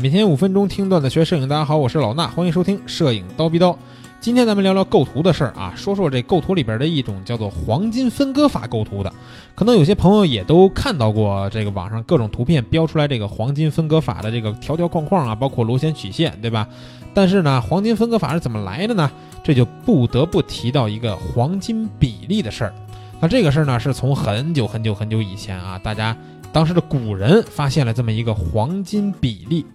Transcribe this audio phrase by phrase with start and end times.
[0.00, 3.76] 每天五分钟听段子学摄影，大家好，我是老衲，欢迎收听摄影刀逼刀。
[4.20, 9.12] 今天咱们聊聊构图的事儿啊，说说这构图里边的一种叫做黄金分割法构图的。
[9.56, 16.68] 可能有些朋友也都看到过这个网上各种图片标出来这个黄金分割法的这个条条框框啊，包括螺旋曲线，对吧？
[17.12, 19.10] 但是呢，黄金分割法是怎么来的呢？
[19.42, 22.72] 这就不得不提到一个黄金比例的事儿。
[23.18, 26.16] 那这个事儿呢，是从很久很久很久以前啊，大家
[26.52, 29.66] 当时的古人发现了这么一个黄金比例。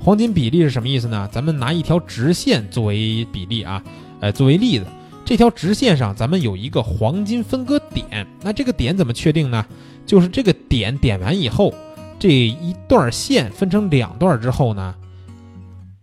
[0.00, 1.28] 黄金比例是什么意思呢？
[1.32, 3.82] 咱们拿一条直线作为比例啊，
[4.20, 4.86] 呃，作为例子，
[5.24, 8.26] 这条直线上咱们有一个黄金分割点。
[8.42, 9.64] 那这个点怎么确定呢？
[10.06, 11.74] 就是这个点点完以后，
[12.18, 14.94] 这一段线分成两段之后呢，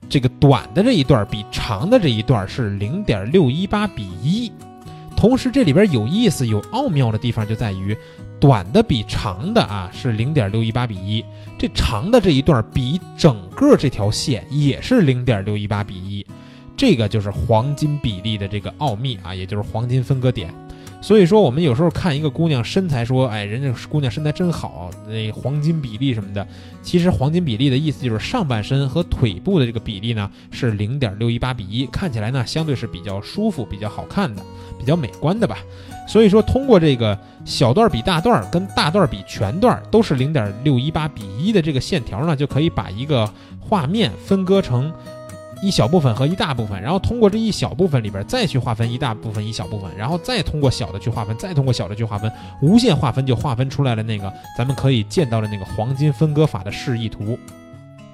[0.07, 4.51] 这个短的这一段比长的这一段是零点六一八比一。
[5.15, 7.95] 同时，这里边有意思、有奥妙的地方就在于。
[8.37, 11.23] 短的比长的啊是零点六一八比一，
[11.57, 16.23] 这长的这一段比整个这条线也是零点六一八比一，
[16.75, 20.53] 这个就是黄金比例的这个奥秘啊，也就是黄金分割点。
[21.01, 26.47] 所以说，我们有时候看一个姑娘身材，说，哎，人家姑娘身材真好，那黄金比例什么的。
[26.81, 34.41] 其实黄金比例的意思就是上半身和腿部的这个比例呢是零点六一八比一，看起来呢相对是比较舒服、比较好看的、
[34.79, 35.57] 比较美观的吧。
[36.07, 44.91] 所以说，通过这个小段比大段跟大段比全段都是零点六一八比一的这个线条呢，就可以把一个画面分割成。
[45.65, 57.37] 一小部分和一大部分，然后通过这一小部分里边再去划分一大部分、一小部分，然后再通过小的去划分，再通过小的去划分，无限划分就划分出来了那个咱们可以见到的那个黄金分割法的示意图。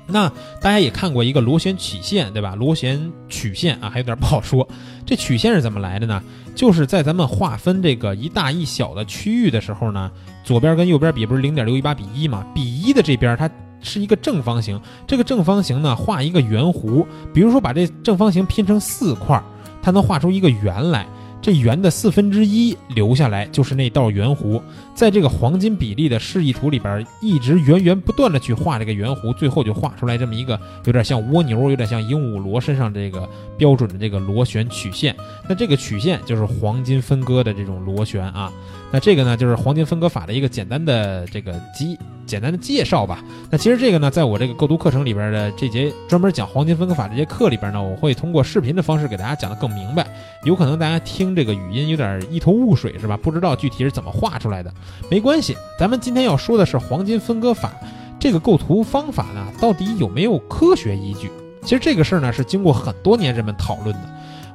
[0.07, 0.27] 那
[0.61, 2.55] 大家也看过一个螺旋曲线，对吧？
[2.55, 4.67] 螺旋曲线啊，还有点不好说。
[5.05, 6.21] 这曲线是怎么来的呢？
[6.55, 10.11] 就是在咱们划分这个一大一小的区域的时候呢，
[10.43, 12.45] 左边跟右边比不是零点六一八比一嘛？
[12.53, 13.49] 比一的这边它。
[13.81, 19.41] 是一个正方形，这个正方形呢，画一个圆弧，比如说把这正方形拼成四块，
[19.81, 21.05] 它能画出一个圆来。
[21.43, 24.61] 这圆的四分之一留下来就是那道圆弧，
[24.93, 33.27] 在这个黄金比例的示意图里边，一直源源不断的去画这个圆弧，最后就画出来这么一个有点像蜗牛、有点像鹦鹉螺身上这个
[33.57, 35.15] 标准的这个螺旋曲线。
[35.49, 38.53] 那这个曲线就是黄金分割的这种螺旋啊。
[38.91, 43.23] 那这个呢，就是黄金分割法的一个简单的这个基简单的介绍吧。
[43.49, 50.07] 那其实这个呢，在我这个构图课程里边的这节专门讲黄金分割法这节课里边呢，我会通过视频的方式给大家讲的更明白。
[50.43, 53.17] 有可能大家听这个语音有点一头雾水，是吧？
[53.17, 54.73] 不知道具体是怎么画出来的。
[55.09, 57.71] 没关系，咱们今天要说的是黄金分割法
[58.19, 61.29] 这个构图方法呢，到底有没有科学依据？
[61.63, 64.01] 其实这个事儿呢，是经过很多年人们讨论的。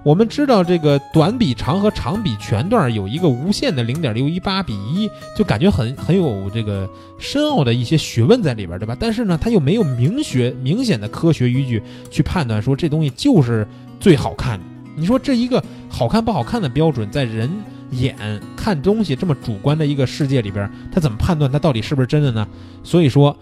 [0.07, 8.97] 我们知道这个短比长和长比全段有一个无限的零点六一八比一，就感觉很很有这个深奥的一些学问在里边，对吧？
[9.01, 13.67] 但是呢，它又没有明学明显的科学依据去判断说这东西就是
[13.99, 14.65] 最好看的。
[14.95, 17.51] 你说这一个好看不好看的标准，在人
[17.91, 18.15] 眼
[18.57, 22.47] 看东西这么主观的一个世界里边，他怎么判断它到底是不是真的呢？
[22.85, 23.37] 所以说，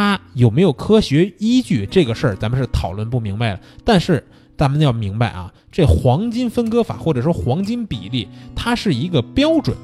[0.00, 3.60] 它有没有科学依据这个事儿，咱们是讨论不明白了。
[3.84, 9.76] 但是咱们要明白啊，这黄金分割法或者说黄金比例，它是一个标准。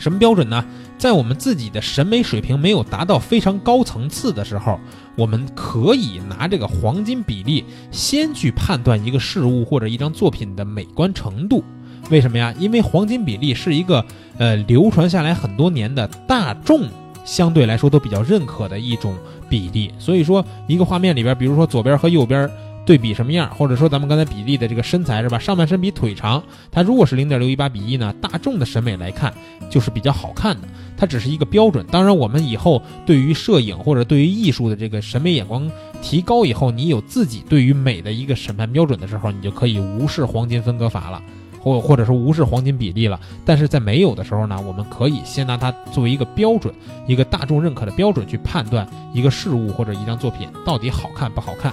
[0.00, 0.64] 什么标准呢？
[0.98, 4.80] 在我们自己的审美水平没有达到非常高层次的时候，
[5.14, 11.62] 我们可以拿这个黄金比例先去判断一个事物或者一张作品的美观程度。
[12.10, 12.52] 为什么呀？
[12.58, 14.04] 因为黄金比例是一个
[14.38, 16.88] 呃流传下来很多年的大众
[17.24, 19.16] 相对来说都比较认可的一种
[19.48, 19.90] 比例。
[19.98, 22.48] 所以说，一个画面里边，比如说左边和右边。
[22.86, 25.38] 对比什么样，或者说咱们刚才比例的这个身材是吧？
[25.38, 28.14] 上半身比腿长，它如果是零点六一八比一呢？
[28.20, 29.32] 大众的审美来看
[29.70, 31.86] 就是比较好看的，它只是一个标准。
[31.90, 35.66] 当然，我们以后对于摄影或者对于艺术的这个审美眼光
[36.02, 41.22] 提高以后，你有自己对于美的一个审判标准的时候，你就可以无视黄金分割法了，
[41.64, 43.18] 或或者说无视黄金比例了。
[43.44, 46.72] 但是在没有的时候呢，我们可以先拿它作为一个标准，
[47.08, 51.72] 一个大众认可的标准去判断一个事物或者一张作品到底好看不好看。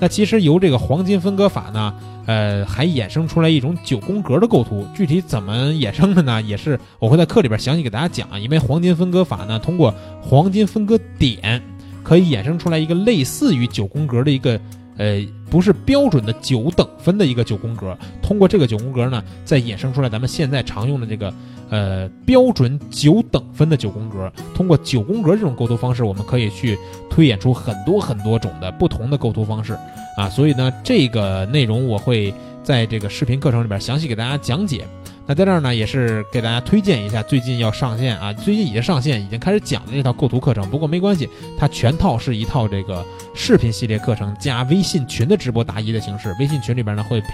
[0.00, 1.94] 那其实由这个黄金分割法呢，
[2.26, 4.86] 呃，还衍生出来一种九宫格的构图。
[4.94, 6.42] 具体怎么衍生的呢？
[6.42, 8.40] 也是我会在课里边详细给大家讲。
[8.40, 11.62] 因为黄金分割法呢，通过黄金分割点，
[12.02, 14.60] 可以衍生出来一个类似于九宫格的一个。
[14.98, 21.32] 呃，不是标准的九等分的一个九宫格，通过这个九宫格呢，再衍生出来咱们现在常用的这个
[21.70, 24.30] 呃标准九等分的九宫格。
[24.54, 26.76] 通过九宫格这种构图方式，我们可以去
[27.08, 29.78] 推演出很多很多种的不同的构图方式
[30.16, 30.28] 啊。
[30.28, 32.34] 所以呢，这个内容我会
[32.64, 34.84] 在这个视频课程里边详细给大家讲解。
[35.28, 40.66] 那在这儿呢，也是给大家推荐一下最近要上线啊，最近已经上线，已经开始讲的这套构图课程。
[40.70, 41.28] 不过没关系，
[41.58, 43.04] 它全套是一套这个
[43.34, 46.34] 视频系列课程加微信群的直播答疑的形式。
[46.40, 47.28] 微信群里边呢会陪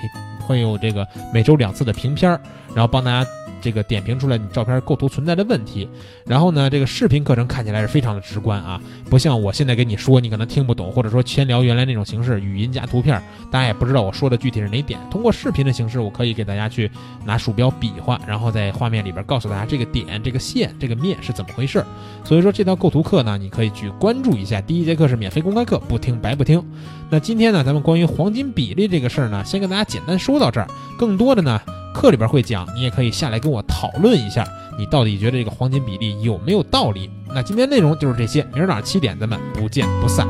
[0.44, 2.40] 会有这个每周两次的评片儿，
[2.74, 3.30] 然后帮大家。
[3.64, 5.88] 这个点评出来你照片构图存在的问题，
[6.26, 8.78] 然后呢，这个视频课程看起来是非常的直观啊，
[9.08, 13.18] 不像我现在跟你说你可能听不懂，或者说先聊原来那种形式，语音加图片，
[13.50, 15.00] 大家也不知道我说的具体是哪点。
[15.10, 16.90] 通过视频的形式，我可以给大家去
[17.24, 21.82] 拿鼠标比划，然后在画面里边告诉大家这个点、这个线、这个面是怎么回事。
[22.22, 24.60] 所以说这套构图课呢，你可以去关注一下。
[24.60, 26.62] 第一节课是免费公开课，不听白不听。
[27.08, 30.68] 那今天呢，咱们关于黄金比例这个事儿呢，先跟大家简单说到这儿，
[30.98, 31.58] 更多的呢。
[31.94, 34.44] 课里边会讲，你也可以下来跟我讨论一下，
[34.76, 37.08] 你到底觉得这个黄金比例有没有道理？
[37.32, 40.26] 那今天内容就是这些，明儿早上七点咱们不见不散。